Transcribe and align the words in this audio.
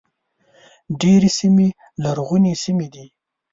ډېرې 1.01 1.29
سیمې 1.39 1.67
لرغونې 2.03 2.53
سیمې 2.63 2.87
دي. 2.93 3.05